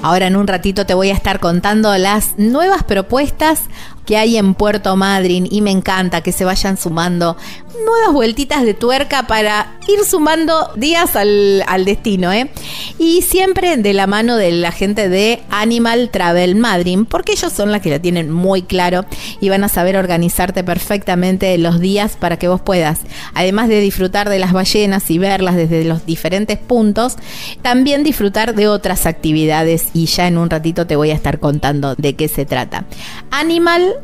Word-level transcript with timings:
Ahora 0.00 0.28
en 0.28 0.36
un 0.36 0.46
ratito 0.46 0.86
te 0.86 0.94
voy 0.94 1.10
a 1.10 1.14
estar 1.14 1.40
contando 1.40 1.96
las 1.98 2.38
nuevas 2.38 2.84
propuestas 2.84 3.62
que 4.06 4.16
hay 4.16 4.36
en 4.36 4.54
Puerto 4.54 4.94
Madryn 4.96 5.46
y 5.50 5.60
me 5.60 5.72
encanta 5.72 6.20
que 6.20 6.32
se 6.32 6.44
vayan 6.44 6.76
sumando 6.76 7.36
nuevas 7.84 8.12
vueltitas 8.12 8.64
de 8.64 8.74
tuerca 8.74 9.26
para 9.26 9.78
ir 9.86 10.04
sumando 10.04 10.70
días 10.76 11.16
al, 11.16 11.84
destino. 11.84 12.32
¿eh? 12.32 12.50
Y 12.98 13.22
siempre 13.22 13.76
de 13.76 13.92
la 13.94 14.06
mano 14.06 14.36
de 14.36 14.52
la 14.52 14.72
gente 14.72 15.08
de 15.08 15.40
Animal 15.50 16.10
Travel 16.10 16.56
Madryn, 16.56 17.06
porque 17.06 17.32
ellos 17.32 17.52
son 17.52 17.72
las 17.72 17.82
que 17.82 17.90
lo 17.90 18.00
tienen 18.00 18.30
muy 18.30 18.62
claro 18.62 19.04
y 19.40 19.48
van 19.48 19.64
a 19.64 19.68
saber 19.68 19.96
organizarte 19.96 20.64
perfectamente 20.64 21.56
los 21.58 21.80
días 21.80 22.16
para 22.16 22.38
que 22.38 22.48
vos 22.48 22.60
puedas, 22.60 23.00
además 23.34 23.68
de 23.68 23.80
disfrutar 23.80 24.28
de 24.28 24.38
las 24.38 24.52
ballenas 24.52 25.10
y 25.10 25.18
verlas 25.18 25.56
desde 25.56 25.84
los 25.84 26.04
diferentes 26.04 26.58
puntos, 26.58 27.16
también 27.62 28.04
disfrutar 28.04 28.54
de 28.54 28.68
otras 28.68 29.06
actividades 29.06 29.88
y 29.94 30.06
ya 30.06 30.26
en 30.26 30.38
un 30.38 30.50
ratito 30.50 30.86
te 30.86 30.96
voy 30.96 31.10
a 31.10 31.14
estar 31.14 31.38
contando 31.38 31.94
de 31.96 32.14
qué 32.14 32.28
se 32.28 32.44
trata. 32.44 32.84
Animal 33.30 33.94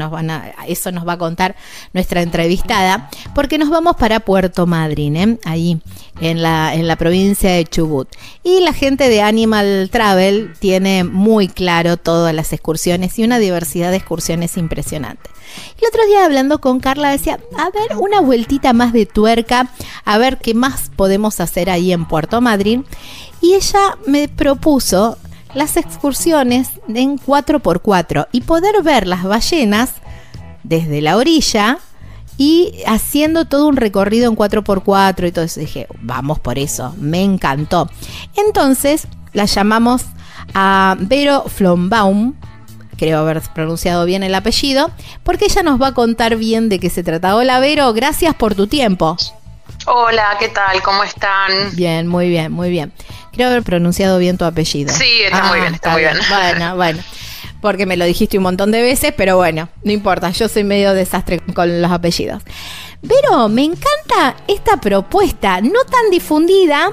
eso 0.66 0.92
nos 0.92 1.06
va 1.06 1.14
a 1.14 1.18
contar 1.18 1.56
nuestra 1.92 2.22
entrevistada, 2.22 3.10
porque 3.34 3.58
nos 3.58 3.70
vamos 3.70 3.96
para 3.96 4.20
Puerto 4.20 4.66
Madryn, 4.66 5.16
¿eh? 5.16 5.38
ahí 5.44 5.80
en 6.20 6.42
la, 6.42 6.74
en 6.74 6.86
la 6.86 6.96
provincia 6.96 7.50
de 7.50 7.64
Chubut. 7.64 8.08
Y 8.42 8.60
la 8.60 8.72
gente 8.72 9.08
de 9.08 9.22
Animal 9.22 9.88
Travel 9.90 10.52
tiene 10.58 11.04
muy 11.04 11.48
claro 11.48 11.96
todas 11.96 12.34
las 12.34 12.52
excursiones 12.52 13.18
y 13.18 13.24
una 13.24 13.38
diversidad 13.38 13.90
de 13.90 13.98
excursiones 13.98 14.56
impresionante. 14.56 15.30
El 15.80 15.88
otro 15.88 16.06
día 16.06 16.24
hablando 16.24 16.60
con 16.60 16.80
Carla 16.80 17.10
decía, 17.10 17.40
a 17.56 17.70
ver, 17.70 17.96
una 17.98 18.20
vueltita 18.20 18.72
más 18.72 18.92
de 18.92 19.06
tuerca, 19.06 19.70
a 20.04 20.18
ver 20.18 20.38
qué 20.38 20.54
más 20.54 20.90
podemos 20.94 21.40
hacer 21.40 21.70
ahí 21.70 21.92
en 21.92 22.06
Puerto 22.06 22.40
Madryn. 22.40 22.84
Y 23.40 23.54
ella 23.54 23.96
me 24.06 24.28
propuso 24.28 25.16
las 25.58 25.76
excursiones 25.76 26.70
en 26.88 27.18
4x4 27.18 28.28
y 28.30 28.42
poder 28.42 28.80
ver 28.84 29.08
las 29.08 29.24
ballenas 29.24 29.94
desde 30.62 31.02
la 31.02 31.16
orilla 31.16 31.78
y 32.36 32.82
haciendo 32.86 33.44
todo 33.46 33.66
un 33.66 33.76
recorrido 33.76 34.30
en 34.30 34.36
4x4 34.36 35.26
y 35.26 35.32
todo 35.32 35.44
eso. 35.44 35.58
Dije, 35.58 35.88
vamos 36.00 36.38
por 36.38 36.60
eso, 36.60 36.94
me 36.98 37.24
encantó. 37.24 37.90
Entonces 38.36 39.08
la 39.32 39.46
llamamos 39.46 40.04
a 40.54 40.96
Vero 41.00 41.42
Flombaum, 41.48 42.34
creo 42.96 43.18
haber 43.18 43.42
pronunciado 43.52 44.04
bien 44.04 44.22
el 44.22 44.36
apellido, 44.36 44.92
porque 45.24 45.46
ella 45.46 45.64
nos 45.64 45.82
va 45.82 45.88
a 45.88 45.94
contar 45.94 46.36
bien 46.36 46.68
de 46.68 46.78
qué 46.78 46.88
se 46.88 47.02
trata. 47.02 47.34
Hola 47.34 47.58
Vero, 47.58 47.92
gracias 47.92 48.32
por 48.36 48.54
tu 48.54 48.68
tiempo. 48.68 49.16
Hola, 49.86 50.36
¿qué 50.38 50.48
tal? 50.48 50.80
¿Cómo 50.82 51.02
están? 51.02 51.74
Bien, 51.74 52.06
muy 52.06 52.28
bien, 52.28 52.52
muy 52.52 52.70
bien. 52.70 52.92
Creo 53.38 53.50
haber 53.50 53.62
pronunciado 53.62 54.18
bien 54.18 54.36
tu 54.36 54.44
apellido. 54.44 54.92
Sí, 54.92 55.22
está 55.22 55.44
muy 55.44 55.60
bien, 55.60 55.72
está, 55.72 55.92
muy 55.92 56.00
bien. 56.00 56.16
Bueno, 56.28 56.74
bueno. 56.76 56.98
Porque 57.60 57.86
me 57.86 57.96
lo 57.96 58.04
dijiste 58.04 58.36
un 58.36 58.42
montón 58.42 58.72
de 58.72 58.82
veces, 58.82 59.14
pero 59.16 59.36
bueno, 59.36 59.68
no 59.84 59.92
importa, 59.92 60.30
yo 60.30 60.48
soy 60.48 60.64
medio 60.64 60.92
desastre 60.92 61.38
con 61.54 61.80
los 61.80 61.92
apellidos. 61.92 62.42
Pero 63.00 63.48
me 63.48 63.62
encanta 63.62 64.34
esta 64.48 64.78
propuesta, 64.80 65.60
no 65.60 65.84
tan 65.88 66.10
difundida, 66.10 66.90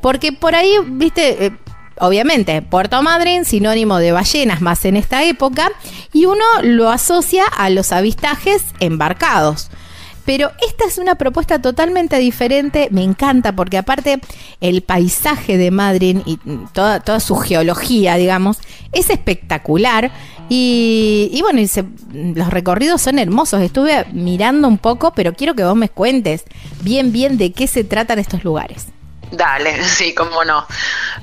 porque 0.00 0.30
por 0.30 0.54
ahí, 0.54 0.70
viste, 0.86 1.46
eh, 1.46 1.52
obviamente, 1.98 2.62
Puerto 2.62 3.02
Madryn, 3.02 3.44
sinónimo 3.44 3.98
de 3.98 4.12
ballenas 4.12 4.60
más 4.60 4.84
en 4.84 4.96
esta 4.96 5.24
época, 5.24 5.72
y 6.12 6.26
uno 6.26 6.44
lo 6.62 6.90
asocia 6.90 7.42
a 7.44 7.70
los 7.70 7.90
avistajes 7.90 8.62
embarcados. 8.78 9.68
Pero 10.28 10.52
esta 10.60 10.84
es 10.84 10.98
una 10.98 11.14
propuesta 11.14 11.58
totalmente 11.58 12.18
diferente, 12.18 12.88
me 12.90 13.02
encanta 13.02 13.52
porque 13.52 13.78
aparte 13.78 14.20
el 14.60 14.82
paisaje 14.82 15.56
de 15.56 15.70
Madrid 15.70 16.18
y 16.26 16.38
toda, 16.74 17.00
toda 17.00 17.18
su 17.18 17.34
geología, 17.36 18.16
digamos, 18.16 18.58
es 18.92 19.08
espectacular. 19.08 20.10
Y, 20.50 21.40
bueno, 21.40 21.62
los 22.12 22.50
recorridos 22.50 23.00
son 23.00 23.18
hermosos. 23.18 23.62
Estuve 23.62 24.04
mirando 24.12 24.68
un 24.68 24.76
poco, 24.76 25.14
pero 25.14 25.32
quiero 25.32 25.54
que 25.54 25.64
vos 25.64 25.76
me 25.76 25.88
cuentes 25.88 26.44
bien, 26.82 27.10
bien 27.10 27.38
de 27.38 27.54
qué 27.54 27.66
se 27.66 27.82
tratan 27.82 28.18
estos 28.18 28.44
lugares. 28.44 28.88
Dale, 29.30 29.82
sí, 29.82 30.12
cómo 30.12 30.44
no. 30.44 30.66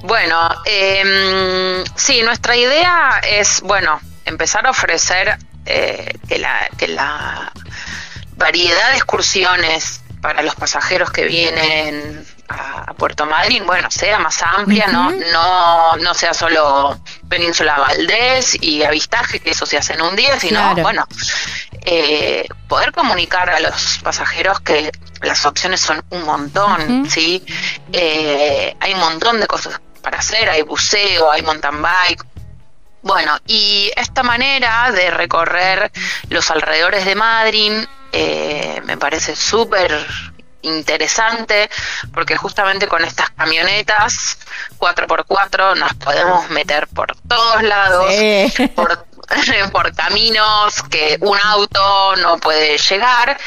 Bueno, 0.02 0.50
em, 0.66 1.84
sí, 1.96 2.24
nuestra 2.24 2.58
idea 2.58 3.22
es, 3.30 3.62
bueno, 3.62 4.00
empezar 4.26 4.66
a 4.66 4.72
ofrecer 4.72 5.38
eh, 5.68 6.12
que, 6.28 6.40
la, 6.40 6.68
que 6.76 6.88
la 6.88 7.52
variedad 8.38 8.92
de 8.92 8.98
excursiones 8.98 10.02
para 10.22 10.42
los 10.42 10.56
pasajeros 10.56 11.12
que 11.12 11.26
vienen 11.26 12.26
a, 12.48 12.94
Puerto 12.94 13.26
Madryn, 13.26 13.66
bueno, 13.66 13.92
sea 13.92 14.20
más 14.20 14.42
amplia, 14.42 14.88
¿no? 14.88 15.12
no 15.12 15.98
no 15.98 16.14
sea 16.14 16.34
solo 16.34 16.98
Península 17.28 17.78
Valdés 17.78 18.58
y 18.62 18.84
avistaje, 18.84 19.40
que 19.40 19.52
eso 19.52 19.66
se 19.66 19.78
hace 19.78 19.94
en 19.94 20.02
un 20.02 20.16
día, 20.16 20.40
sino, 20.40 20.76
bueno, 20.78 21.06
eh, 21.82 22.48
poder 22.68 22.92
comunicar 22.94 23.50
a 23.50 23.60
los 23.60 24.00
pasajeros 24.02 24.62
que 24.62 24.92
las 25.22 25.46
opciones 25.46 25.82
son 25.82 26.04
un 26.10 26.24
montón, 26.24 27.10
¿sí? 27.10 27.44
Eh, 27.92 28.76
hay 28.80 28.94
un 28.94 29.00
montón 29.00 29.40
de 29.40 29.48
cosas 29.48 29.82
para 30.02 30.20
hacer, 30.20 30.50
hay 30.50 30.62
buceo, 30.62 31.32
hay 31.32 31.42
mountain 31.42 31.82
bike, 31.82 32.26
bueno, 33.06 33.38
y 33.46 33.92
esta 33.96 34.24
manera 34.24 34.92
de 34.92 35.12
recorrer 35.12 35.92
los 36.30 36.50
alrededores 36.50 37.06
de 37.06 37.14
Madryn 37.14 37.88
eh, 38.18 38.82
me 38.86 38.96
parece 38.96 39.36
súper 39.36 39.92
interesante 40.62 41.70
porque 42.14 42.38
justamente 42.38 42.88
con 42.88 43.04
estas 43.04 43.30
camionetas 43.32 44.38
4x4 44.80 45.76
nos 45.76 45.94
podemos 45.96 46.50
meter 46.50 46.88
por 46.88 47.14
todos 47.28 47.62
lados, 47.62 48.14
por, 48.76 49.06
por 49.74 49.94
caminos 49.96 50.82
que 50.84 51.18
un 51.20 51.38
auto 51.40 52.16
no 52.16 52.38
puede 52.38 52.78
llegar 52.78 53.38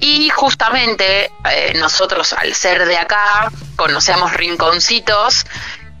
y 0.00 0.30
justamente 0.30 1.30
eh, 1.50 1.74
nosotros 1.76 2.32
al 2.32 2.54
ser 2.54 2.86
de 2.86 2.96
acá 2.96 3.50
conocemos 3.76 4.32
rinconcitos 4.32 5.44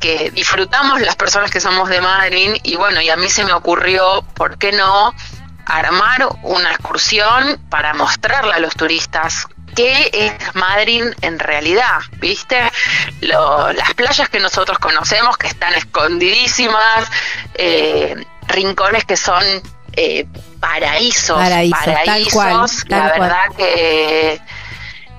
que 0.00 0.30
disfrutamos 0.30 1.00
las 1.00 1.16
personas 1.16 1.50
que 1.50 1.60
somos 1.60 1.88
de 1.88 2.00
Madrid 2.00 2.56
y 2.62 2.76
bueno, 2.76 3.00
y 3.00 3.10
a 3.10 3.16
mí 3.16 3.28
se 3.28 3.44
me 3.44 3.52
ocurrió, 3.52 4.22
¿por 4.34 4.58
qué 4.58 4.72
no? 4.72 5.14
Armar 5.66 6.28
una 6.42 6.70
excursión 6.70 7.60
para 7.70 7.94
mostrarle 7.94 8.54
a 8.54 8.58
los 8.58 8.74
turistas 8.74 9.46
qué 9.74 10.10
es 10.12 10.54
Madrid 10.54 11.04
en 11.22 11.38
realidad, 11.38 12.00
¿viste? 12.20 12.60
las 13.20 13.94
playas 13.94 14.28
que 14.28 14.38
nosotros 14.40 14.78
conocemos, 14.78 15.36
que 15.36 15.48
están 15.48 15.74
escondidísimas, 15.74 17.10
eh, 17.54 18.14
rincones 18.48 19.04
que 19.04 19.16
son 19.16 19.42
eh, 19.96 20.26
paraísos, 20.60 21.36
Paraísos, 21.36 21.84
tal 21.84 21.94
paraísos, 21.94 22.32
cual, 22.32 22.70
tal 22.88 22.98
la 23.00 23.08
cual. 23.16 23.20
verdad 23.20 23.56
que 23.56 24.40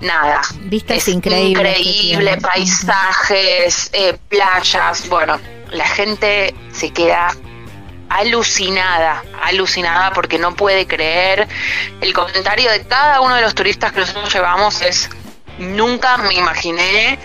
nada, 0.01 0.41
Vistas 0.61 0.97
es 0.97 1.07
increíble, 1.09 1.75
tienen. 1.75 2.41
paisajes, 2.41 3.89
eh, 3.93 4.17
playas, 4.29 5.07
bueno, 5.09 5.39
la 5.71 5.85
gente 5.87 6.53
se 6.71 6.91
queda 6.91 7.35
alucinada, 8.09 9.23
alucinada 9.43 10.11
porque 10.13 10.37
no 10.37 10.55
puede 10.55 10.85
creer. 10.87 11.47
El 12.01 12.13
comentario 12.13 12.69
de 12.71 12.81
cada 12.83 13.21
uno 13.21 13.35
de 13.35 13.41
los 13.41 13.55
turistas 13.55 13.91
que 13.91 14.01
nosotros 14.01 14.33
llevamos 14.33 14.81
es, 14.81 15.09
nunca 15.59 16.17
me 16.17 16.33
imaginé 16.33 17.17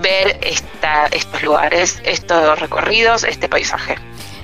ver 0.00 0.38
esta, 0.42 1.06
estos 1.12 1.42
lugares, 1.42 2.00
estos 2.04 2.58
recorridos, 2.58 3.24
este 3.24 3.48
paisaje. 3.48 3.96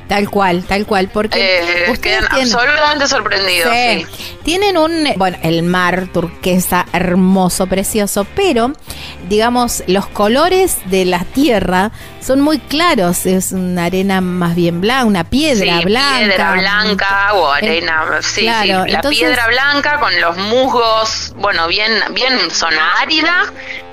Tal 0.08 0.28
cual, 0.28 0.64
tal 0.64 0.86
cual, 0.86 1.08
porque 1.08 1.38
Eh, 1.60 1.62
ustedes 1.92 1.98
quedan 2.00 2.28
tienen- 2.28 2.52
absolutamente 2.52 3.06
sorprendidos. 3.06 3.72
Sí. 3.72 4.06
sí. 4.16 4.36
Tienen 4.42 4.76
un, 4.76 5.12
bueno, 5.16 5.38
el 5.44 5.62
mar 5.62 6.08
turquesa 6.12 6.84
hermoso, 6.92 7.68
precioso, 7.68 8.26
pero 8.34 8.72
digamos, 9.28 9.84
los 9.86 10.08
colores 10.08 10.78
de 10.86 11.04
la 11.04 11.20
tierra 11.24 11.92
son 12.20 12.40
muy 12.40 12.58
claros, 12.58 13.26
es 13.26 13.52
una 13.52 13.84
arena 13.86 14.20
más 14.20 14.54
bien 14.54 14.80
blanca, 14.80 15.04
una 15.06 15.24
piedra 15.24 15.78
Sí, 15.78 15.84
blanca. 15.84 16.18
Piedra 16.18 16.52
blanca 16.52 17.32
o 17.34 17.50
arena, 17.50 18.04
sí, 18.22 18.42
claro, 18.42 18.84
sí. 18.84 18.90
La 18.90 18.96
entonces- 18.96 19.20
piedra 19.20 19.46
blanca 19.48 19.98
con 19.98 20.20
los 20.20 20.36
musgos, 20.36 21.32
bueno, 21.36 21.66
bien, 21.68 21.90
bien 22.12 22.50
zona 22.50 23.00
árida 23.00 23.44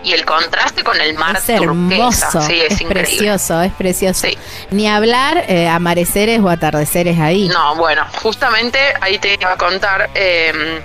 y 0.03 0.13
el 0.13 0.25
contraste 0.25 0.83
con 0.83 0.99
el 1.01 1.15
mar 1.15 1.37
Es 1.37 1.49
hermoso, 1.49 2.27
turquesa. 2.27 2.41
Sí, 2.41 2.61
es, 2.61 2.79
es, 2.81 2.87
precioso, 2.87 3.61
es 3.61 3.73
precioso. 3.73 4.27
Sí. 4.27 4.37
Ni 4.71 4.87
hablar 4.87 5.43
eh, 5.47 5.67
amaneceres 5.67 6.39
o 6.41 6.49
atardeceres 6.49 7.19
ahí. 7.19 7.47
No, 7.49 7.75
bueno, 7.75 8.05
justamente 8.21 8.79
ahí 9.01 9.17
te 9.19 9.33
iba 9.33 9.53
a 9.53 9.57
contar. 9.57 10.09
eh, 10.15 10.81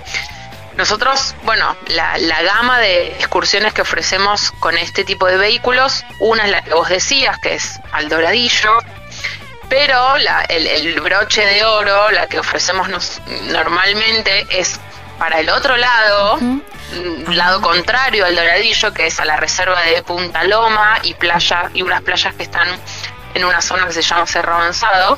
nosotros, 0.77 1.35
bueno, 1.43 1.75
la, 1.87 2.17
la 2.17 2.41
gama 2.41 2.79
de 2.79 3.07
excursiones 3.19 3.73
que 3.73 3.81
ofrecemos 3.81 4.51
con 4.59 4.77
este 4.77 5.03
tipo 5.03 5.27
de 5.27 5.37
vehículos, 5.37 6.03
una 6.19 6.45
es 6.45 6.51
la 6.51 6.61
que 6.63 6.73
vos 6.73 6.89
decías, 6.89 7.37
que 7.39 7.55
es 7.55 7.79
al 7.91 8.09
Doradillo, 8.09 8.77
pero 9.69 10.17
la- 10.17 10.41
el, 10.43 10.67
el 10.67 10.99
broche 11.01 11.45
de 11.45 11.63
oro, 11.63 12.09
la 12.11 12.27
que 12.27 12.39
ofrecemos 12.39 12.89
nos- 12.89 13.21
normalmente, 13.51 14.45
es 14.49 14.79
para 15.19 15.39
el 15.39 15.49
otro 15.49 15.77
lado, 15.77 16.37
mm, 16.41 17.31
lado 17.33 17.61
contrario 17.61 18.25
al 18.25 18.35
Doradillo, 18.35 18.93
que 18.93 19.07
es 19.07 19.19
a 19.19 19.25
la 19.25 19.37
reserva 19.37 19.81
de 19.81 20.01
Punta 20.03 20.43
Loma 20.43 20.99
y 21.03 21.13
playa 21.13 21.69
y 21.73 21.81
unas 21.81 22.01
playas 22.01 22.33
que 22.35 22.43
están 22.43 22.67
en 23.33 23.45
una 23.45 23.61
zona 23.61 23.87
que 23.87 23.93
se 23.93 24.01
llama 24.01 24.27
Cerro 24.27 24.53
Avanzado, 24.55 25.17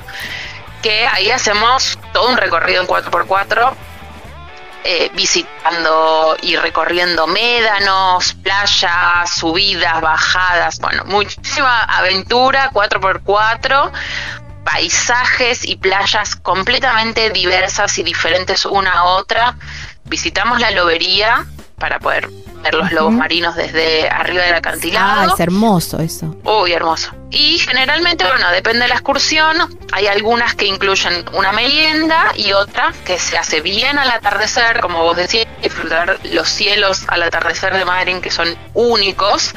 que 0.82 1.08
ahí 1.08 1.32
hacemos 1.32 1.98
todo 2.14 2.30
un 2.30 2.38
recorrido 2.38 2.82
en 2.82 2.88
4x4 2.88 3.74
eh, 4.88 5.10
visitando 5.16 6.38
y 6.44 6.56
recorriendo 6.58 7.26
médanos, 7.26 8.36
playas, 8.36 9.34
subidas, 9.36 10.00
bajadas, 10.00 10.80
bueno, 10.80 11.04
muchísima 11.06 11.86
aventura 11.86 12.70
4x4, 12.72 13.92
paisajes 14.64 15.66
y 15.66 15.78
playas 15.78 16.36
completamente 16.36 17.32
diversas 17.32 17.98
y 17.98 18.04
diferentes 18.04 18.64
una 18.64 18.92
a 18.92 19.04
otra. 19.06 19.56
Visitamos 20.04 20.60
la 20.60 20.70
lobería 20.70 21.48
para 21.80 21.98
poder 21.98 22.30
ver 22.66 22.74
los 22.76 22.92
lobos 22.92 23.14
marinos 23.14 23.56
desde 23.56 24.10
arriba 24.10 24.44
del 24.44 24.56
Ah, 24.56 24.58
acantilado. 24.58 25.34
es 25.34 25.40
hermoso 25.40 26.00
eso. 26.00 26.36
Uy, 26.44 26.74
hermoso. 26.74 27.12
Y 27.32 27.58
generalmente, 27.60 28.26
bueno, 28.26 28.50
depende 28.52 28.80
de 28.84 28.88
la 28.90 28.96
excursión. 28.96 29.56
Hay 29.92 30.08
algunas 30.08 30.56
que 30.56 30.66
incluyen 30.66 31.26
una 31.34 31.52
merienda 31.52 32.32
y 32.36 32.52
otra 32.54 32.94
que 33.06 33.18
se 33.20 33.38
hace 33.38 33.62
bien 33.62 33.98
al 34.00 34.10
atardecer, 34.10 34.80
como 34.82 35.04
vos 35.04 35.16
decís, 35.18 35.46
disfrutar 35.62 36.20
los 36.32 36.48
cielos 36.50 37.04
al 37.08 37.24
atardecer 37.24 37.74
de 37.76 37.86
Madrid 37.86 38.18
que 38.22 38.32
son 38.32 38.48
únicos, 38.74 39.54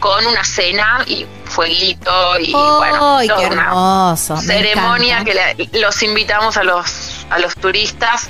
con 0.00 0.26
una 0.26 0.44
cena 0.44 1.02
y 1.06 1.26
fueguito 1.46 2.38
y 2.38 2.52
bueno, 2.52 3.16
¡Ay, 3.18 3.28
toda 3.28 3.40
qué 3.40 3.46
una 3.46 3.62
hermoso! 3.62 4.36
ceremonia 4.36 5.24
que 5.24 5.32
le- 5.34 5.80
los 5.80 6.02
invitamos 6.02 6.56
a 6.58 6.64
los 6.64 7.24
a 7.30 7.38
los 7.38 7.54
turistas 7.54 8.28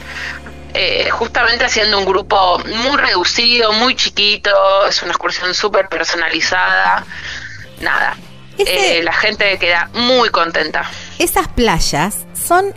eh, 0.77 1.09
justamente 1.11 1.65
haciendo 1.65 1.99
un 1.99 2.05
grupo 2.05 2.59
muy 2.85 2.97
reducido, 2.97 3.73
muy 3.73 3.95
chiquito, 3.97 4.51
es 4.89 5.01
una 5.03 5.13
excursión 5.13 5.55
súper 5.55 5.89
personalizada, 5.89 7.05
nada, 7.81 8.17
Ese- 8.59 8.99
eh, 8.99 9.03
la 9.03 9.13
gente 9.13 9.59
queda 9.59 9.89
muy 9.95 10.29
contenta. 10.29 10.89
Esas 11.19 11.49
playas 11.49 12.27
son, 12.35 12.75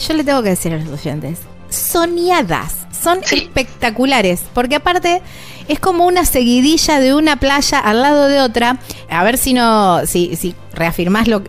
yo 0.00 0.14
le 0.14 0.24
tengo 0.24 0.42
que 0.42 0.50
decir 0.50 0.72
a 0.72 0.78
los 0.78 0.88
oyentes, 1.00 1.38
soñadas, 1.70 2.74
son 3.02 3.20
Sí. 3.24 3.36
espectaculares, 3.38 4.42
porque 4.54 4.76
aparte 4.76 5.22
es 5.68 5.78
como 5.80 6.06
una 6.06 6.24
seguidilla 6.24 6.98
de 6.98 7.14
una 7.14 7.36
playa 7.36 7.78
al 7.78 8.02
lado 8.02 8.26
de 8.28 8.40
otra, 8.40 8.78
a 9.10 9.22
ver 9.24 9.38
si 9.38 9.52
no, 9.52 10.06
si, 10.06 10.34
si 10.36 10.54
reafirmás 10.72 11.28
lo, 11.28 11.42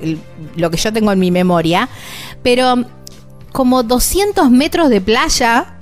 lo 0.55 0.69
que 0.69 0.77
yo 0.77 0.91
tengo 0.93 1.11
en 1.11 1.19
mi 1.19 1.31
memoria, 1.31 1.87
pero 2.43 2.83
como 3.51 3.81
200 3.83 4.51
metros 4.51 4.89
de 4.89 5.01
playa, 5.01 5.75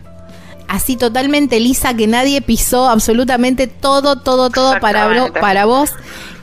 así 0.67 0.95
totalmente 0.97 1.59
lisa, 1.59 1.93
que 1.95 2.07
nadie 2.07 2.41
pisó 2.41 2.87
absolutamente 2.89 3.67
todo, 3.67 4.19
todo, 4.19 4.49
todo 4.49 4.79
para, 4.79 5.07
bro- 5.07 5.31
para 5.39 5.65
vos. 5.65 5.91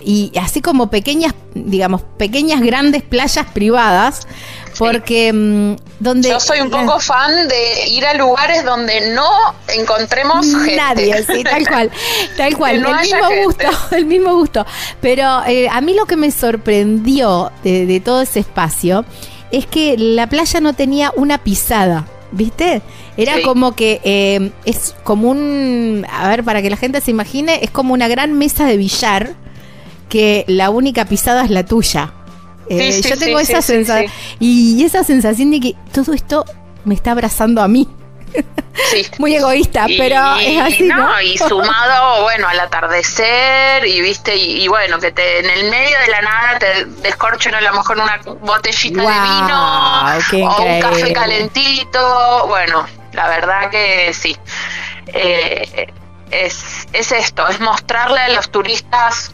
Y 0.06 0.32
así 0.38 0.60
como 0.60 0.90
pequeñas, 0.90 1.34
digamos, 1.54 2.02
pequeñas 2.18 2.60
grandes 2.60 3.02
playas 3.02 3.46
privadas, 3.54 4.26
porque 4.78 5.32
mm, 5.32 5.76
donde... 5.98 6.28
Yo 6.28 6.40
soy 6.40 6.60
un 6.60 6.70
la- 6.70 6.80
poco 6.84 7.00
fan 7.00 7.48
de 7.48 7.88
ir 7.88 8.04
a 8.04 8.12
lugares 8.12 8.64
donde 8.66 9.14
no 9.14 9.26
encontremos 9.68 10.44
gente. 10.46 10.76
Nadie, 10.76 11.22
sí, 11.32 11.42
tal 11.42 11.66
cual, 11.66 11.90
tal 12.36 12.54
cual, 12.58 12.82
no 12.82 12.90
el 12.90 12.96
mismo 13.00 13.24
gente. 13.28 13.44
gusto, 13.46 13.66
el 13.96 14.04
mismo 14.04 14.34
gusto. 14.36 14.66
Pero 15.00 15.42
eh, 15.46 15.68
a 15.70 15.80
mí 15.80 15.94
lo 15.94 16.04
que 16.04 16.16
me 16.16 16.30
sorprendió 16.30 17.50
de, 17.62 17.86
de 17.86 18.00
todo 18.00 18.20
ese 18.20 18.40
espacio 18.40 19.06
es 19.52 19.66
que 19.66 19.96
la 19.96 20.26
playa 20.28 20.60
no 20.60 20.74
tenía 20.74 21.12
una 21.16 21.38
pisada, 21.38 22.06
¿viste? 22.34 22.82
Era 23.16 23.36
Sí. 23.36 23.42
como 23.42 23.74
que 23.74 24.00
eh, 24.04 24.50
es 24.64 24.94
como 25.04 25.30
un, 25.30 26.06
a 26.10 26.28
ver, 26.28 26.44
para 26.44 26.60
que 26.62 26.70
la 26.70 26.76
gente 26.76 27.00
se 27.00 27.10
imagine, 27.10 27.60
es 27.62 27.70
como 27.70 27.94
una 27.94 28.08
gran 28.08 28.32
mesa 28.34 28.66
de 28.66 28.76
billar 28.76 29.34
que 30.08 30.44
la 30.48 30.70
única 30.70 31.04
pisada 31.06 31.44
es 31.44 31.50
la 31.50 31.64
tuya. 31.64 32.12
Eh, 32.68 32.92
Sí, 32.92 33.02
sí, 33.02 33.10
yo 33.10 33.18
tengo 33.18 33.38
esa 33.40 33.60
sensación 33.62 34.10
y 34.40 34.82
esa 34.84 35.04
sensación 35.04 35.50
de 35.50 35.60
que 35.60 35.74
todo 35.92 36.12
esto 36.14 36.44
me 36.84 36.94
está 36.94 37.10
abrazando 37.12 37.60
a 37.62 37.68
mí. 37.68 37.88
Sí. 38.90 39.06
Muy 39.18 39.36
egoísta, 39.36 39.84
Y- 39.88 39.96
pero 39.96 40.34
es 40.36 40.60
así, 40.60 40.82
¿no? 40.82 41.20
Y 41.20 41.38
sumado, 41.38 42.22
bueno, 42.22 42.48
al 42.48 42.58
atardecer 42.58 43.86
y 43.86 44.00
viste, 44.00 44.34
y, 44.36 44.62
y 44.64 44.68
bueno, 44.68 44.98
que 44.98 45.12
te 45.12 45.38
en 45.38 45.48
el 45.48 45.70
medio 45.70 45.96
de 46.00 46.08
la 46.08 46.20
nada 46.22 46.58
te 46.58 46.84
descorchen 47.02 47.54
a 47.54 47.60
lo 47.60 47.72
mejor 47.72 47.98
una 47.98 48.20
botellita 48.40 49.00
de 49.00 49.20
vino 50.40 50.48
o 50.48 50.62
un 50.62 50.80
café 50.80 51.12
calentito. 51.12 52.46
Bueno, 52.48 52.86
la 53.12 53.28
verdad 53.28 53.70
que 53.70 54.12
sí. 54.12 54.36
Eh, 55.06 55.92
es, 56.30 56.88
es 56.92 57.12
esto, 57.12 57.46
es 57.48 57.60
mostrarle 57.60 58.18
a 58.20 58.28
los 58.30 58.50
turistas 58.50 59.32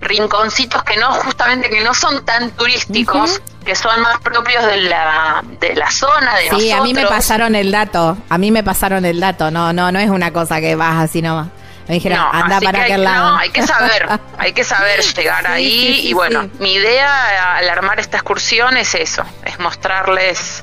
rinconcitos 0.00 0.82
que 0.84 0.96
no, 0.96 1.12
justamente 1.12 1.68
que 1.68 1.80
no 1.82 1.92
son 1.94 2.24
tan 2.24 2.50
turísticos, 2.52 3.40
que 3.64 3.74
son 3.74 4.00
más 4.00 4.18
propios 4.20 4.64
de 4.64 4.78
la, 4.78 5.42
de 5.60 5.74
la 5.76 5.90
zona, 5.90 6.36
de 6.36 6.50
Sí, 6.58 6.70
a 6.72 6.80
mí 6.82 6.94
me 6.94 7.06
pasaron 7.06 7.54
el 7.54 7.70
dato. 7.70 8.16
A 8.28 8.38
mí 8.38 8.50
me 8.50 8.62
pasaron 8.64 9.04
el 9.04 9.20
dato. 9.20 9.50
No, 9.50 9.72
no, 9.72 9.92
no 9.92 9.98
es 9.98 10.08
una 10.10 10.32
cosa 10.32 10.60
que 10.60 10.74
vas 10.74 10.96
así 10.96 11.20
nomás. 11.22 11.48
Me 11.88 11.94
dijeron, 11.94 12.18
No, 12.18 12.30
anda 12.32 12.60
para 12.60 12.78
que 12.78 12.84
hay- 12.84 12.92
aquel 12.92 13.04
lado. 13.04 13.30
No, 13.30 13.36
hay 13.38 13.50
que 13.50 13.62
saber, 13.66 14.08
hay 14.38 14.52
que 14.52 14.64
saber 14.64 15.00
llegar 15.02 15.44
Sí, 15.46 15.52
ahí 15.52 15.70
sí, 15.70 16.00
sí, 16.02 16.08
y 16.08 16.12
bueno, 16.12 16.48
mi 16.60 16.74
idea 16.74 17.56
al 17.56 17.68
armar 17.68 17.98
esta 18.00 18.16
excursión 18.18 18.76
es 18.76 18.94
eso, 18.94 19.22
es 19.44 19.58
mostrarles 19.58 20.62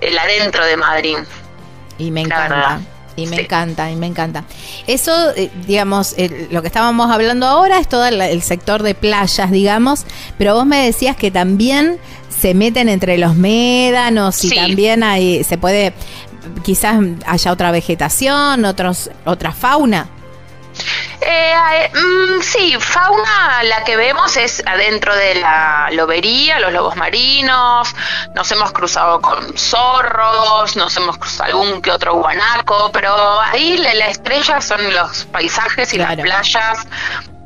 el 0.00 0.18
adentro 0.18 0.64
de 0.66 0.76
Madrid. 0.76 1.18
Y 1.98 2.10
me 2.10 2.22
encanta. 2.22 2.80
Y 3.16 3.26
me 3.26 3.36
Sí. 3.36 3.42
encanta, 3.42 3.90
y 3.90 3.96
me 3.96 4.06
encanta. 4.06 4.44
Eso, 4.86 5.12
eh, 5.36 5.50
digamos, 5.66 6.14
eh, 6.18 6.48
lo 6.50 6.60
que 6.60 6.68
estábamos 6.68 7.10
hablando 7.10 7.46
ahora 7.46 7.78
es 7.78 7.88
todo 7.88 8.04
el, 8.06 8.20
el 8.20 8.42
sector 8.42 8.82
de 8.82 8.94
playas, 8.94 9.50
digamos, 9.50 10.04
pero 10.38 10.54
vos 10.54 10.66
me 10.66 10.84
decías 10.84 11.16
que 11.16 11.30
también 11.30 11.98
se 12.28 12.52
meten 12.52 12.88
entre 12.90 13.16
los 13.16 13.34
médanos 13.34 14.44
y 14.44 14.50
Sí. 14.50 14.54
también 14.56 15.02
hay, 15.02 15.42
se 15.44 15.56
puede, 15.56 15.94
quizás 16.62 16.96
haya 17.26 17.52
otra 17.52 17.70
vegetación, 17.70 18.64
otros, 18.66 19.10
otra 19.24 19.52
fauna. 19.52 20.08
Eh, 21.20 21.90
mm, 21.94 22.42
sí, 22.42 22.76
fauna 22.78 23.62
la 23.64 23.84
que 23.84 23.96
vemos 23.96 24.36
es 24.36 24.62
adentro 24.66 25.14
de 25.16 25.36
la 25.36 25.88
lobería, 25.92 26.60
los 26.60 26.72
lobos 26.72 26.96
marinos, 26.96 27.94
nos 28.34 28.50
hemos 28.52 28.72
cruzado 28.72 29.20
con 29.20 29.56
zorros, 29.56 30.76
nos 30.76 30.96
hemos 30.96 31.16
cruzado 31.18 31.44
algún 31.44 31.80
que 31.82 31.90
otro 31.90 32.14
guanaco, 32.14 32.90
pero 32.92 33.40
ahí 33.40 33.78
la, 33.78 33.94
la 33.94 34.08
estrella 34.08 34.60
son 34.60 34.92
los 34.92 35.24
paisajes 35.26 35.92
y 35.92 35.96
Claro. 35.96 36.22
las 36.24 36.50
playas 36.50 36.86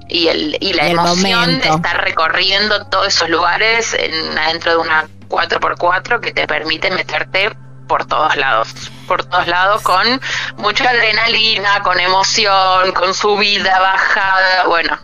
y, 0.09 0.27
el, 0.29 0.57
y 0.61 0.73
la 0.73 0.89
Y 0.89 0.91
el 0.91 0.99
emoción 0.99 1.61
de 1.61 1.69
estar 1.69 2.03
recorriendo 2.03 2.87
todos 2.87 3.07
esos 3.09 3.29
lugares 3.29 3.95
en, 3.95 4.37
adentro 4.39 4.73
de 4.73 4.79
una 4.79 5.09
4x4 5.29 6.21
que 6.21 6.33
te 6.33 6.47
permite 6.49 6.91
meterte 6.91 7.53
por 7.91 8.07
todos 8.07 8.37
lados, 8.37 8.69
por 9.09 9.25
todos 9.25 9.49
lados, 9.49 9.83
con 9.83 10.21
mucha 10.59 10.89
adrenalina, 10.89 11.83
con 11.83 11.99
emoción, 11.99 12.93
con 12.93 13.13
subida, 13.15 13.81
bajada, 13.81 14.69
bueno, 14.69 14.97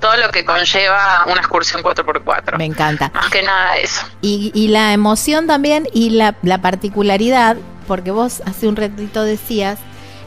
todo 0.00 0.18
lo 0.18 0.30
que 0.30 0.44
conlleva 0.44 1.24
una 1.28 1.40
excursión 1.40 1.82
4x4. 1.82 2.58
Me 2.58 2.66
encanta. 2.66 3.10
Más 3.14 3.30
que 3.30 3.42
nada 3.42 3.78
eso. 3.78 4.04
Y, 4.20 4.52
y 4.54 4.68
la 4.68 4.92
emoción 4.92 5.46
también 5.46 5.88
y 5.94 6.10
la, 6.10 6.34
la 6.42 6.60
particularidad, 6.60 7.56
porque 7.88 8.10
vos 8.10 8.42
hace 8.44 8.68
un 8.68 8.76
ratito 8.76 9.24
decías 9.24 9.78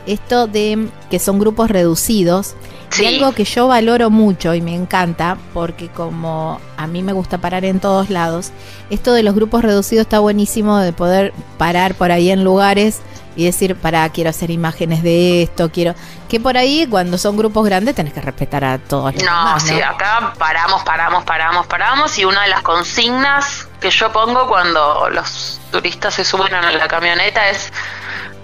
esto 0.08 0.48
de 0.48 0.90
que 1.12 1.20
son 1.20 1.38
grupos 1.38 1.70
reducidos. 1.70 2.56
Y 3.00 3.06
algo 3.06 3.34
que 3.34 3.46
yo 3.46 3.68
valoro 3.68 4.10
mucho 4.10 4.54
y 4.54 4.62
me 4.62 4.76
encanta, 4.76 5.38
porque 5.54 5.90
como 5.90 6.60
a 6.78 6.88
mí 6.88 7.04
me 7.04 7.14
gusta 7.14 7.38
parar 7.38 7.66
en 7.66 7.80
todos 7.80 8.10
lados, 8.10 8.52
esto 8.90 9.14
de 9.14 9.24
los 9.24 9.36
grupos 9.36 9.64
reducidos 9.64 10.04
está 10.04 10.20
buenísimo 10.20 10.78
de 10.78 10.94
poder 10.94 11.34
parar 11.58 11.96
por 11.96 12.12
ahí 12.12 12.30
en 12.30 12.44
lugares 12.44 13.02
y 13.36 13.46
decir, 13.46 13.76
para, 13.76 14.08
quiero 14.10 14.30
hacer 14.30 14.52
imágenes 14.52 15.02
de 15.02 15.44
esto, 15.44 15.72
quiero... 15.72 15.96
Que 16.30 16.40
por 16.40 16.58
ahí, 16.58 16.88
cuando 16.90 17.18
son 17.18 17.38
grupos 17.38 17.66
grandes, 17.66 17.96
tenés 17.96 18.14
que 18.14 18.22
respetar 18.22 18.64
a 18.64 18.78
todos 18.78 19.14
los 19.14 19.24
no, 19.24 19.60
sí, 19.60 19.80
acá 19.82 20.34
paramos, 20.38 20.84
paramos, 20.84 21.24
paramos, 21.24 21.68
paramos, 21.68 22.18
y 22.18 22.26
una 22.26 22.44
de 22.44 22.50
las 22.50 22.62
consignas 22.62 23.68
que 23.80 23.90
yo 23.92 24.12
pongo 24.12 24.48
cuando 24.48 25.10
los 25.10 25.60
turistas 25.72 26.16
se 26.16 26.26
suben 26.26 26.54
a 26.54 26.72
la 26.72 26.88
camioneta 26.88 27.50
es, 27.50 27.72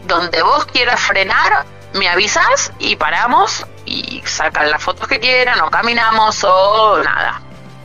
donde 0.07 0.41
vos 0.41 0.65
quieras 0.65 0.99
frenar, 0.99 1.65
me 1.93 2.07
avisas 2.07 2.71
y 2.79 2.95
paramos 2.95 3.65
y 3.89 4.21
sacan 4.25 4.69
las 4.69 4.81
fotos 4.83 5.07
que 5.07 5.19
quieran 5.19 5.59
o 5.61 5.69
caminamos 5.69 6.43
o 6.43 7.01
nada. 7.03 7.41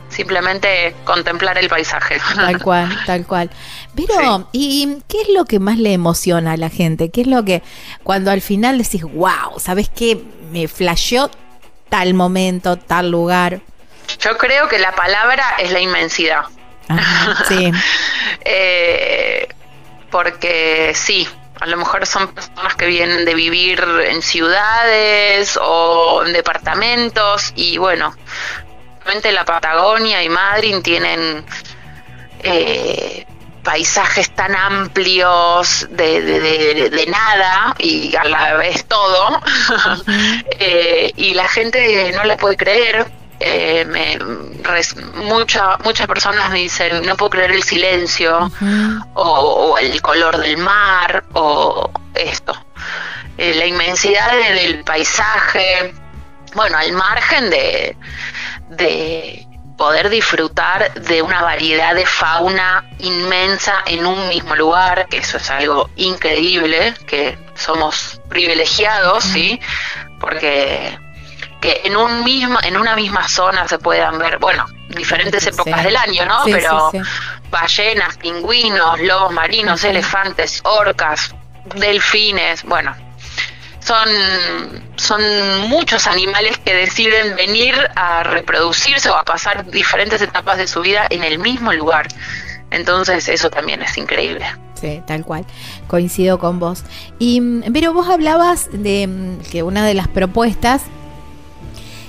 Simplemente 0.09 0.95
contemplar 1.03 1.57
el 1.57 1.67
paisaje. 1.67 2.21
Tal 2.35 2.61
cual, 2.61 3.05
tal 3.05 3.25
cual. 3.25 3.49
Pero, 3.95 4.47
¿y 4.53 4.99
qué 5.09 5.21
es 5.21 5.29
lo 5.29 5.45
que 5.45 5.59
más 5.59 5.77
le 5.77 5.93
emociona 5.93 6.53
a 6.53 6.57
la 6.57 6.69
gente? 6.69 7.09
¿Qué 7.09 7.21
es 7.21 7.27
lo 7.27 7.43
que 7.43 7.63
cuando 8.03 8.31
al 8.31 8.41
final 8.41 8.77
decís, 8.77 9.03
wow, 9.03 9.57
¿sabes 9.59 9.89
qué? 9.89 10.23
Me 10.51 10.67
flasheó 10.67 11.29
tal 11.89 12.13
momento, 12.13 12.77
tal 12.77 13.11
lugar? 13.11 13.61
Yo 14.19 14.37
creo 14.37 14.69
que 14.69 14.79
la 14.79 14.93
palabra 14.93 15.55
es 15.57 15.71
la 15.71 15.81
inmensidad. 15.81 16.43
sí. 17.47 17.71
eh, 18.45 19.47
porque 20.11 20.93
sí, 20.93 21.27
a 21.59 21.65
lo 21.67 21.77
mejor 21.77 22.05
son 22.05 22.33
personas 22.33 22.75
que 22.75 22.87
vienen 22.87 23.25
de 23.25 23.33
vivir 23.33 23.83
en 24.05 24.21
ciudades 24.21 25.57
o 25.61 26.23
en 26.25 26.33
departamentos 26.33 27.53
y 27.55 27.77
bueno, 27.77 28.15
realmente 29.03 29.31
la 29.31 29.45
Patagonia 29.45 30.23
y 30.23 30.29
Madrid 30.29 30.77
tienen 30.83 31.45
eh, 32.43 33.25
paisajes 33.63 34.29
tan 34.31 34.55
amplios 34.55 35.87
de, 35.89 36.21
de, 36.21 37.07
nada 37.07 37.75
y 37.79 38.15
a 38.15 38.23
la 38.23 38.53
vez 38.55 38.85
todo. 38.85 39.41
Eh, 40.57 41.11
y 41.17 41.33
la 41.33 41.47
gente 41.47 42.11
no 42.13 42.23
le 42.23 42.37
puede 42.37 42.55
creer 42.55 43.05
eh, 43.39 43.85
me, 43.85 44.17
muchas 45.83 46.07
personas 46.07 46.49
me 46.51 46.59
dicen, 46.59 47.05
no 47.05 47.15
puedo 47.17 47.31
creer 47.31 47.51
el 47.51 47.63
silencio, 47.63 48.51
o, 49.13 49.77
el 49.79 50.01
color 50.01 50.37
del 50.37 50.57
mar, 50.57 51.25
o 51.33 51.89
esto. 52.13 52.53
Eh, 53.37 53.53
la 53.55 53.65
inmensidad 53.65 54.31
del 54.31 54.83
paisaje, 54.83 55.93
bueno, 56.53 56.77
al 56.77 56.93
margen 56.93 57.49
de, 57.49 57.97
de 58.69 59.47
poder 59.77 60.09
disfrutar 60.09 60.93
de 60.93 61.21
una 61.21 61.41
variedad 61.41 61.93
de 61.95 62.05
fauna 62.05 62.89
inmensa 62.99 63.83
en 63.85 64.05
un 64.05 64.29
mismo 64.29 64.55
lugar, 64.55 65.07
que 65.09 65.17
eso 65.17 65.37
es 65.37 65.49
algo 65.49 65.89
increíble, 65.97 66.93
que 67.05 67.37
somos 67.55 68.21
privilegiados, 68.29 69.23
¿sí? 69.25 69.59
Porque 70.19 70.97
que 71.65 71.81
en 71.83 71.97
un 71.97 72.23
mismo, 72.23 72.59
en 72.61 72.77
una 72.77 72.95
misma 72.95 73.27
zona 73.27 73.67
se 73.67 73.79
puedan 73.79 74.19
ver, 74.19 74.37
bueno, 74.37 74.65
diferentes 74.89 75.45
épocas 75.47 75.83
del 75.83 75.97
año, 75.97 76.25
¿no? 76.25 76.43
Pero 76.45 76.91
ballenas, 77.49 78.17
pingüinos, 78.17 78.99
lobos 79.01 79.33
marinos, 79.33 79.83
elefantes, 79.83 80.61
orcas, 80.63 81.33
delfines, 81.75 82.63
bueno, 82.63 82.95
son, 83.79 84.07
son 84.95 85.21
muchos 85.69 86.05
animales 86.05 86.57
que 86.59 86.75
deciden 86.75 87.35
venir 87.35 87.75
a 87.95 88.23
reproducirse 88.23 89.09
o 89.09 89.15
a 89.15 89.23
pasar 89.23 89.65
diferentes 89.65 90.21
etapas 90.21 90.57
de 90.57 90.67
su 90.67 90.81
vida 90.81 91.07
en 91.09 91.23
el 91.23 91.39
mismo 91.39 91.73
lugar. 91.73 92.07
Entonces 92.69 93.27
eso 93.27 93.49
también 93.49 93.81
es 93.81 93.97
increíble. 93.97 94.45
Sí, 94.75 95.01
tal 95.07 95.23
cual. 95.23 95.45
Coincido 95.87 96.37
con 96.37 96.59
vos. 96.59 96.83
Y 97.17 97.41
pero 97.73 97.93
vos 97.93 98.09
hablabas 98.09 98.67
de 98.71 99.37
que 99.51 99.63
una 99.63 99.85
de 99.85 99.93
las 99.93 100.07
propuestas 100.07 100.83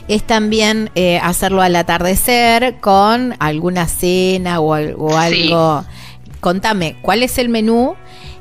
es 0.08 0.22
también 0.22 0.90
eh, 0.94 1.18
hacerlo 1.22 1.62
al 1.62 1.74
atardecer 1.76 2.76
con 2.80 3.34
alguna 3.38 3.88
cena 3.88 4.60
o, 4.60 4.74
algo. 4.74 5.84
Contame, 6.40 6.96
¿cuál 7.02 7.22
es 7.22 7.38
el 7.38 7.48
menú? 7.48 7.96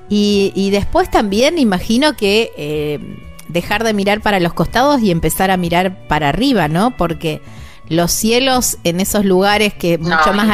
Y, 0.07 0.69
después 0.71 1.09
también 1.09 1.57
imagino 1.57 2.15
que 2.15 2.51
eh, 2.57 2.99
dejar 3.47 3.83
de 3.83 3.93
mirar 3.93 4.21
para 4.21 4.39
los 4.39 4.53
costados 4.53 5.01
y 5.01 5.09
empezar 5.09 5.49
a 5.49 5.57
mirar 5.57 6.07
para 6.07 6.29
arriba, 6.29 6.67
¿no? 6.67 6.95
Porque 6.95 7.41
los 7.89 8.11
cielos 8.11 8.77
en 8.83 8.99
esos 8.99 9.25
lugares 9.25 9.73
que 9.73 9.97
mucho 9.97 10.33
más 10.33 10.49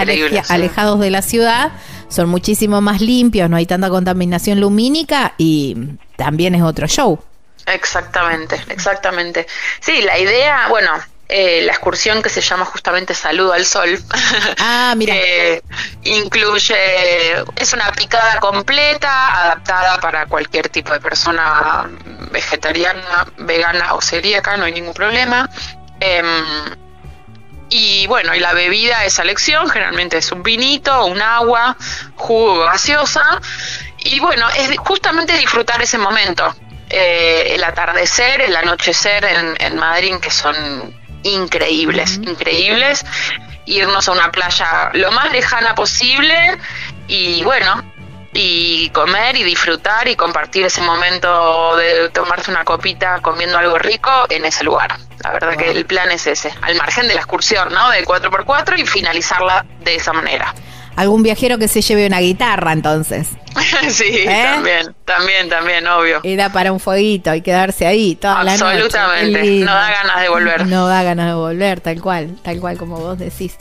alejados 0.49 0.99
de 0.99 1.09
la 1.09 1.21
ciudad 1.21 1.71
son 2.09 2.29
muchísimo 2.29 2.81
más 2.81 3.01
limpios, 3.01 3.49
no 3.49 3.55
hay 3.55 3.65
tanta 3.65 3.89
contaminación 3.89 4.59
lumínica 4.59 5.33
y 5.37 5.77
también 6.17 6.55
es 6.55 6.61
otro 6.61 6.87
show. 6.87 7.19
Exactamente, 7.65 8.61
exactamente. 8.69 9.47
Sí, 9.79 10.01
la 10.01 10.17
idea, 10.17 10.67
bueno, 10.69 10.91
eh, 11.33 11.61
la 11.61 11.71
excursión 11.71 12.21
que 12.21 12.27
se 12.27 12.41
llama 12.41 12.65
justamente 12.65 13.13
Saludo 13.13 13.53
al 13.53 13.65
Sol. 13.65 13.97
Ah, 14.59 14.93
mira. 14.97 15.15
incluye, 16.03 16.75
es 17.55 17.73
una 17.73 17.91
picada 17.93 18.37
completa, 18.39 19.43
adaptada 19.43 19.99
para 19.99 20.25
cualquier 20.25 20.69
tipo 20.69 20.91
de 20.93 20.99
persona 20.99 21.89
vegetariana, 22.31 23.25
vegana 23.37 23.93
o 23.93 24.01
celíaca, 24.01 24.57
no 24.57 24.65
hay 24.65 24.73
ningún 24.73 24.93
problema. 24.93 25.49
Em, 25.99 26.75
y 27.69 28.05
bueno, 28.07 28.35
y 28.35 28.39
la 28.39 28.53
bebida 28.53 29.05
es 29.05 29.17
a 29.17 29.21
elección, 29.21 29.69
generalmente 29.69 30.17
es 30.17 30.31
un 30.33 30.43
vinito, 30.43 31.05
un 31.05 31.21
agua, 31.21 31.77
jugo 32.15 32.59
gaseosa. 32.65 33.39
Y 33.99 34.19
bueno, 34.19 34.47
es 34.49 34.77
justamente 34.77 35.37
disfrutar 35.37 35.81
ese 35.81 35.97
momento. 35.97 36.53
Eh, 36.93 37.55
el 37.55 37.63
atardecer, 37.63 38.41
el 38.41 38.55
anochecer 38.55 39.23
en, 39.23 39.55
en 39.59 39.77
Madrid, 39.77 40.15
que 40.21 40.29
son 40.29 40.55
increíbles, 41.23 42.17
increíbles. 42.17 43.05
Irnos 43.65 44.09
a 44.09 44.11
una 44.11 44.31
playa 44.31 44.89
lo 44.93 45.11
más 45.11 45.31
lejana 45.31 45.73
posible 45.73 46.35
y 47.07 47.43
bueno, 47.43 47.81
y 48.33 48.89
comer 48.89 49.37
y 49.37 49.43
disfrutar 49.43 50.07
y 50.09 50.15
compartir 50.15 50.65
ese 50.65 50.81
momento 50.81 51.77
de 51.77 52.09
tomarse 52.09 52.51
una 52.51 52.65
copita 52.65 53.19
comiendo 53.21 53.57
algo 53.57 53.77
rico 53.77 54.09
en 54.29 54.43
ese 54.43 54.63
lugar. 54.63 54.97
La 55.23 55.31
verdad 55.31 55.55
que 55.55 55.71
el 55.71 55.85
plan 55.85 56.11
es 56.11 56.27
ese, 56.27 56.53
al 56.61 56.75
margen 56.75 57.07
de 57.07 57.13
la 57.13 57.21
excursión, 57.21 57.71
¿no? 57.73 57.89
De 57.91 58.03
4x4 58.05 58.79
y 58.79 58.85
finalizarla 58.85 59.65
de 59.79 59.95
esa 59.95 60.11
manera 60.11 60.53
algún 60.95 61.23
viajero 61.23 61.57
que 61.57 61.67
se 61.67 61.81
lleve 61.81 62.05
una 62.05 62.19
guitarra 62.19 62.73
entonces. 62.73 63.29
sí, 63.89 64.05
¿Eh? 64.05 64.43
también, 64.43 64.95
también, 65.05 65.49
también, 65.49 65.87
obvio. 65.87 66.21
Da 66.23 66.49
para 66.49 66.71
un 66.71 66.79
fueguito 66.79 67.33
y 67.35 67.41
quedarse 67.41 67.85
ahí 67.85 68.15
toda 68.15 68.43
la 68.43 68.57
noche. 68.57 68.63
Absolutamente, 68.63 69.43
no 69.59 69.73
da 69.73 69.91
ganas 69.91 70.21
de 70.21 70.29
volver. 70.29 70.67
No 70.67 70.87
da 70.87 71.03
ganas 71.03 71.27
de 71.27 71.33
volver, 71.33 71.81
tal 71.81 72.01
cual, 72.01 72.37
tal 72.41 72.59
cual 72.59 72.77
como 72.77 72.97
vos 72.97 73.17
decís. 73.17 73.55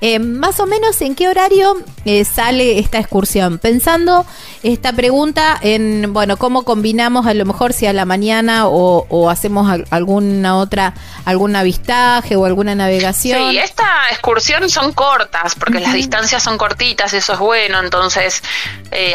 Eh, 0.00 0.18
más 0.18 0.58
o 0.60 0.66
menos, 0.66 1.00
¿en 1.00 1.14
qué 1.14 1.28
horario 1.28 1.76
eh, 2.04 2.24
sale 2.24 2.78
esta 2.78 2.98
excursión? 2.98 3.58
Pensando 3.58 4.26
esta 4.62 4.92
pregunta 4.92 5.58
en, 5.60 6.12
bueno, 6.12 6.36
cómo 6.36 6.64
combinamos 6.64 7.26
a 7.26 7.34
lo 7.34 7.44
mejor 7.44 7.72
si 7.72 7.86
a 7.86 7.92
la 7.92 8.04
mañana 8.04 8.66
o, 8.66 9.30
hacemos 9.30 9.80
alguna 9.90 10.56
otra, 10.56 10.94
algún 11.24 11.56
avistaje 11.56 12.36
o 12.36 12.44
alguna 12.44 12.74
navegación. 12.74 13.50
Sí, 13.50 13.58
esta 13.58 14.08
excursión 14.10 14.68
son 14.68 14.92
cortas, 14.92 15.54
porque 15.54 15.80
las 15.80 15.94
distancias 15.94 16.42
son 16.42 16.58
cortitas, 16.58 17.12
eso 17.12 17.32
es 17.34 17.38
bueno, 17.38 17.80
entonces 17.80 18.42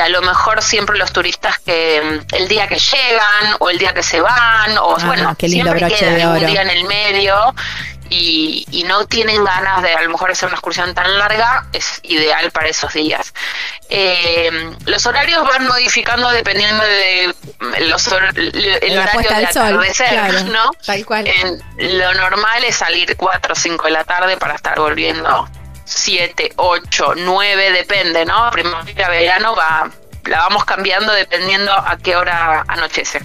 a 0.01 0.09
lo 0.09 0.20
mejor 0.21 0.61
siempre 0.61 0.97
los 0.97 1.11
turistas 1.11 1.59
que 1.59 2.01
mm, 2.31 2.35
el 2.35 2.47
día 2.47 2.67
que 2.67 2.77
llegan 2.79 3.55
o 3.59 3.69
el 3.69 3.77
día 3.77 3.93
que 3.93 4.03
se 4.03 4.21
van 4.21 4.77
o 4.77 4.95
ah, 4.97 5.05
bueno, 5.05 5.35
qué 5.37 5.47
lindo 5.47 5.71
siempre 5.75 5.95
quedan 5.95 6.27
un 6.29 6.45
día 6.45 6.61
en 6.61 6.69
el 6.69 6.85
medio 6.85 7.53
y, 8.11 8.65
y, 8.71 8.83
no 8.83 9.05
tienen 9.05 9.41
ganas 9.43 9.81
de 9.81 9.93
a 9.93 10.01
lo 10.01 10.09
mejor 10.09 10.31
hacer 10.31 10.47
una 10.47 10.55
excursión 10.55 10.93
tan 10.93 11.17
larga, 11.17 11.65
es 11.71 12.01
ideal 12.03 12.51
para 12.51 12.67
esos 12.67 12.93
días. 12.93 13.33
Eh, 13.89 14.51
los 14.85 15.05
horarios 15.05 15.47
van 15.47 15.65
modificando 15.65 16.29
dependiendo 16.31 16.83
de 16.83 17.33
los 17.87 18.07
el 18.07 18.97
horario 18.99 19.29
del 19.29 19.45
atardecer, 19.45 20.45
¿no? 20.51 20.71
Tal 20.85 21.05
cual. 21.05 21.25
lo 21.77 22.13
normal 22.15 22.65
es 22.65 22.75
salir 22.75 23.15
4 23.15 23.53
o 23.53 23.55
5 23.55 23.85
de 23.85 23.91
la 23.91 24.03
tarde 24.03 24.35
para 24.35 24.55
estar 24.55 24.77
volviendo 24.77 25.47
7, 25.85 26.53
8, 26.57 27.13
9, 27.15 27.71
depende, 27.71 28.25
¿no? 28.25 28.51
Primavera, 28.51 29.09
verano 29.09 29.55
va 29.55 29.89
la 30.25 30.39
vamos 30.39 30.65
cambiando 30.65 31.11
dependiendo 31.13 31.71
a 31.71 31.97
qué 31.97 32.15
hora 32.15 32.63
anochece. 32.67 33.21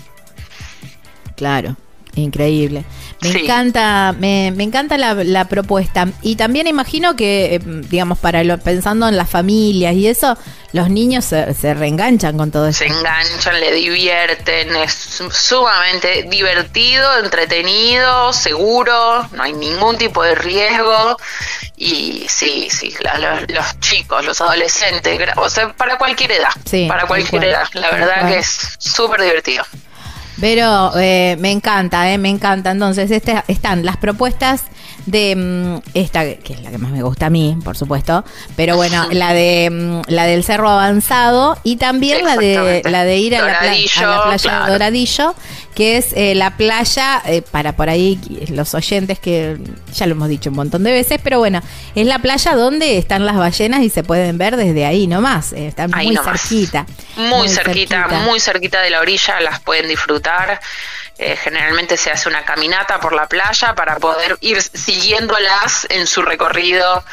Claro, 1.37 1.77
increíble. 2.15 2.85
Me 3.33 3.43
encanta, 3.43 4.15
me, 4.19 4.49
encanta 4.49 4.99
la, 4.99 5.45
propuesta. 5.47 6.09
Y 6.23 6.37
también 6.37 6.67
imagino 6.67 7.17
que, 7.17 7.57
eh, 7.57 7.61
digamos, 7.65 8.19
para 8.19 8.43
lo, 8.45 8.59
pensando 8.59 9.09
en 9.09 9.17
las 9.17 9.29
familias 9.31 9.95
y 9.95 10.09
eso, 10.09 10.37
los 10.73 10.91
niños 10.91 11.25
se, 11.25 11.75
reenganchan 11.75 12.37
con 12.37 12.51
todo 12.51 12.69
eso. 12.69 12.81
Se 12.81 12.87
enganchan, 12.87 13.61
le 13.61 13.73
divierten, 13.73 14.77
es 14.77 15.23
sumamente 15.31 16.25
divertido, 16.29 17.19
entretenido, 17.19 18.33
seguro, 18.33 19.29
no 19.33 19.43
hay 19.43 19.53
ningún 19.53 19.97
tipo 19.97 20.23
de 20.23 20.35
riesgo. 20.35 21.17
Y 21.79 22.27
sí, 22.29 22.69
sí, 22.71 22.95
los, 23.49 23.81
chicos, 23.81 24.25
los 24.25 24.41
adolescentes, 24.41 25.21
o 25.37 25.49
sea, 25.51 25.73
para 25.75 25.99
cualquier 25.99 26.33
edad, 26.33 26.89
para 26.89 27.07
cualquier 27.07 27.45
edad, 27.45 27.67
la 27.75 27.91
verdad 27.91 28.29
que 28.29 28.39
es 28.39 28.77
súper 28.79 29.21
divertido. 29.21 29.65
Pero 30.41 30.93
eh, 30.99 31.37
me 31.41 31.51
encanta, 31.51 32.13
eh, 32.13 32.19
me 32.19 32.29
encanta. 32.29 32.71
Entonces, 32.71 33.11
este, 33.11 33.43
están 33.49 33.85
las 33.85 33.97
propuestas 33.97 34.65
de 35.07 35.37
mm, 35.37 35.91
esta, 35.95 36.25
que 36.37 36.53
es 36.53 36.63
la 36.63 36.71
que 36.71 36.79
más 36.79 36.91
me 36.91 37.03
gusta 37.03 37.27
a 37.27 37.31
mí, 37.31 37.57
por 37.65 37.77
supuesto, 37.77 38.25
pero 38.57 38.77
bueno, 38.77 39.07
la 39.13 39.33
de 39.33 39.71
mm, 39.71 40.11
la 40.13 40.27
del 40.27 40.45
Cerro 40.45 40.69
Avanzado 40.69 41.57
y 41.63 41.77
también 41.77 42.25
la 42.25 42.37
de 42.37 42.83
la 42.85 43.05
de 43.05 43.17
ir 43.19 43.37
a, 43.37 43.47
la, 43.47 43.59
playa 43.61 44.65
de 44.67 44.73
Doradillo, 44.73 45.35
que 45.77 45.99
es 45.99 46.15
eh, 46.15 46.35
la 46.35 46.57
playa, 46.57 47.23
eh, 47.27 47.43
para 47.43 47.77
por 47.77 47.91
ahí 47.91 48.19
los 48.49 48.75
oyentes 48.75 49.19
que 49.19 49.59
ya 49.93 50.07
lo 50.07 50.13
hemos 50.13 50.29
dicho 50.29 50.49
un 50.49 50.57
montón 50.57 50.83
de 50.83 50.91
veces, 50.91 51.21
pero 51.23 51.39
bueno, 51.39 51.61
es 51.95 52.07
la 52.07 52.19
playa 52.19 52.57
donde 52.57 52.97
están 52.97 53.27
las 53.27 53.37
ballenas 53.37 53.83
y 53.83 53.91
se 53.91 54.03
pueden 54.03 54.39
ver 54.39 54.57
desde 54.57 54.87
ahí 54.87 55.07
nomás, 55.07 55.53
eh, 55.53 55.69
están 55.69 55.91
muy 55.91 56.17
cerquita. 56.17 56.87
Muy, 57.17 57.49
cerquita, 57.51 58.09
muy 58.25 58.41
cerquita 58.41 58.81
de 58.81 58.91
la 58.91 59.01
orilla, 59.01 59.39
las 59.41 59.61
pueden 59.61 59.87
disfrutar. 59.87 60.61
Eh, 61.19 61.37
generalmente 61.37 61.97
se 61.97 62.11
hace 62.11 62.29
una 62.29 62.45
caminata 62.45 63.01
por 63.01 63.15
la 63.15 63.27
playa 63.27 63.75
para 63.75 63.99
poder 63.99 64.37
ir 64.41 64.61
siguiéndolas 64.61 65.87
en 65.89 66.07
su 66.07 66.21
recorrido 66.21 67.05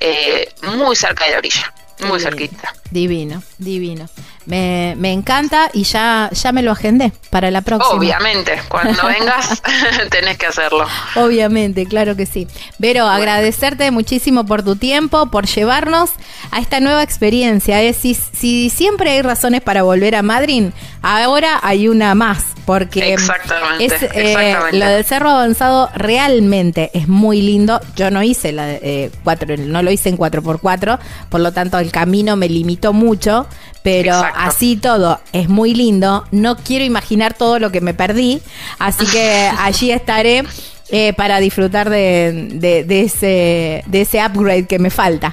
eh, 0.00 0.52
muy 0.62 0.94
cerca 0.94 1.24
de 1.24 1.32
la 1.32 1.38
orilla, 1.38 1.72
muy 2.00 2.20
cerquita. 2.20 2.74
Divino, 2.90 3.42
divino. 3.58 4.08
Me, 4.46 4.94
me, 4.96 5.12
encanta 5.12 5.70
y 5.72 5.82
ya, 5.82 6.30
ya 6.32 6.52
me 6.52 6.62
lo 6.62 6.70
agendé 6.70 7.12
para 7.30 7.50
la 7.50 7.62
próxima. 7.62 7.98
Obviamente, 7.98 8.60
cuando 8.68 9.06
vengas 9.06 9.62
tenés 10.10 10.38
que 10.38 10.46
hacerlo. 10.46 10.86
Obviamente, 11.16 11.84
claro 11.86 12.16
que 12.16 12.26
sí. 12.26 12.46
Vero, 12.78 13.06
agradecerte 13.06 13.90
muchísimo 13.90 14.46
por 14.46 14.62
tu 14.62 14.76
tiempo, 14.76 15.26
por 15.30 15.46
llevarnos 15.46 16.10
a 16.50 16.60
esta 16.60 16.80
nueva 16.80 17.02
experiencia. 17.02 17.82
¿eh? 17.82 17.92
Si, 17.92 18.14
si 18.14 18.70
siempre 18.70 19.10
hay 19.10 19.22
razones 19.22 19.62
para 19.62 19.82
volver 19.82 20.14
a 20.14 20.22
Madrid, 20.22 20.70
ahora 21.02 21.58
hay 21.62 21.88
una 21.88 22.14
más, 22.14 22.44
porque 22.64 23.12
exactamente, 23.12 24.10
eh, 24.14 24.56
lo 24.72 24.86
del 24.86 25.04
Cerro 25.04 25.30
Avanzado 25.30 25.90
realmente 25.94 26.90
es 26.94 27.08
muy 27.08 27.42
lindo. 27.42 27.80
Yo 27.94 28.10
no 28.10 28.22
hice 28.22 28.52
la 28.52 28.72
eh, 28.72 29.10
cuatro, 29.24 29.56
no 29.56 29.82
lo 29.82 29.90
hice 29.90 30.08
en 30.08 30.18
4x4, 30.18 30.98
por 31.28 31.40
lo 31.40 31.52
tanto 31.52 31.78
el 31.78 31.92
camino 31.92 32.36
me 32.36 32.48
limitó 32.48 32.92
mucho, 32.92 33.46
pero 33.86 34.20
así 34.34 34.76
todo 34.76 35.20
es 35.32 35.48
muy 35.48 35.72
lindo. 35.72 36.26
No 36.32 36.56
quiero 36.56 36.84
imaginar 36.84 37.34
todo 37.34 37.60
lo 37.60 37.70
que 37.70 37.80
me 37.80 37.94
perdí, 37.94 38.42
así 38.80 39.06
que 39.06 39.48
allí 39.60 39.92
estaré 39.92 40.42
eh, 40.88 41.12
para 41.12 41.38
disfrutar 41.38 41.88
de, 41.88 42.84
ese, 42.88 43.84
de 43.86 44.00
ese 44.00 44.26
upgrade 44.26 44.66
que 44.66 44.80
me 44.80 44.90
falta. 44.90 45.32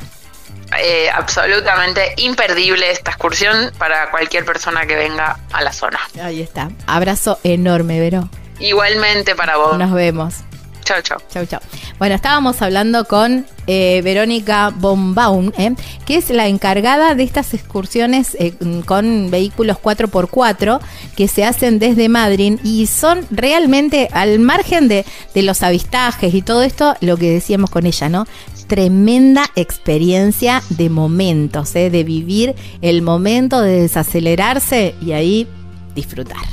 Eh, 0.79 1.09
absolutamente 1.11 2.13
imperdible 2.17 2.91
esta 2.91 3.09
excursión 3.09 3.71
para 3.79 4.11
cualquier 4.11 4.45
persona 4.45 4.85
que 4.85 4.97
venga 4.97 5.39
a 5.51 5.63
la 5.63 5.73
zona. 5.73 5.99
Ahí 6.21 6.39
está. 6.39 6.69
Abrazo 6.85 7.39
enorme, 7.43 7.99
Vero. 7.99 8.29
Igualmente 8.59 9.35
para 9.35 9.57
vos. 9.57 9.79
Nos 9.79 9.93
vemos. 9.93 10.35
Chao, 10.83 11.01
chao. 11.01 11.17
Chao, 11.29 11.45
chao. 11.45 11.61
Bueno, 11.99 12.15
estábamos 12.15 12.61
hablando 12.61 13.05
con 13.05 13.45
eh, 13.67 14.01
Verónica 14.03 14.69
Bombaum, 14.75 15.51
eh, 15.57 15.75
que 16.05 16.17
es 16.17 16.29
la 16.29 16.47
encargada 16.47 17.15
de 17.15 17.23
estas 17.23 17.53
excursiones 17.53 18.35
eh, 18.39 18.53
con 18.85 19.31
vehículos 19.31 19.77
4x4 19.77 20.79
que 21.15 21.27
se 21.27 21.45
hacen 21.45 21.79
desde 21.79 22.09
Madrid 22.09 22.59
y 22.63 22.87
son 22.87 23.25
realmente 23.31 24.09
al 24.11 24.39
margen 24.39 24.87
de, 24.87 25.05
de 25.33 25.41
los 25.43 25.63
avistajes 25.63 26.33
y 26.33 26.41
todo 26.41 26.63
esto, 26.63 26.95
lo 26.99 27.17
que 27.17 27.31
decíamos 27.31 27.69
con 27.69 27.85
ella, 27.85 28.09
¿no? 28.09 28.27
Tremenda 28.67 29.45
experiencia 29.55 30.61
de 30.69 30.89
momentos, 30.89 31.73
de 31.73 32.03
vivir 32.03 32.55
el 32.81 33.01
momento 33.01 33.61
de 33.61 33.81
desacelerarse 33.81 34.95
y 35.01 35.11
ahí 35.11 35.47
disfrutar. 35.95 36.43